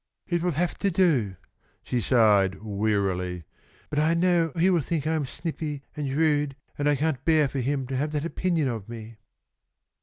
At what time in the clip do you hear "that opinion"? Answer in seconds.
8.13-8.67